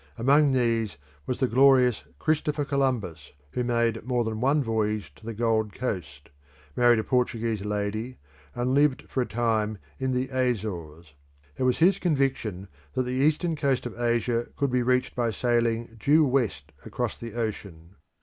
Among 0.17 0.51
these 0.53 0.97
was 1.27 1.39
the 1.39 1.47
glorious 1.47 2.03
Christopher 2.17 2.65
Columbus, 2.65 3.33
who 3.51 3.63
made 3.63 4.03
more 4.03 4.23
than 4.23 4.41
one 4.41 4.63
voyage 4.63 5.13
to 5.13 5.25
the 5.27 5.33
Gold 5.35 5.73
Coast, 5.73 6.31
married 6.75 6.97
a 6.97 7.03
Portuguese 7.03 7.63
lady, 7.63 8.17
and 8.55 8.73
lived 8.73 9.03
for 9.07 9.21
some 9.21 9.27
time 9.29 9.77
in 9.99 10.11
the 10.11 10.29
Azores. 10.29 11.13
It 11.55 11.61
was 11.65 11.77
his 11.77 11.99
conviction 11.99 12.67
that 12.95 13.03
the 13.03 13.11
eastern 13.11 13.55
coast 13.55 13.85
of 13.85 13.95
Asia 13.95 14.47
could 14.55 14.71
be 14.71 14.81
reached 14.81 15.13
by 15.15 15.29
sailing 15.29 15.97
due 15.99 16.25
west 16.25 16.71
across 16.83 17.15
the 17.15 17.35
ocean. 17.35 17.93